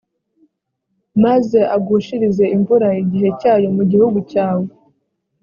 [1.23, 4.67] maze agushirize imvura igihe cyayo mu gihugu cyawe,